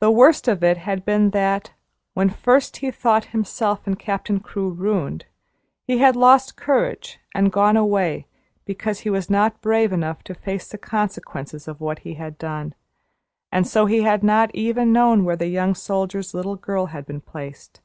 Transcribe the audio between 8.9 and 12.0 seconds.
he was not brave enough to face the consequences of what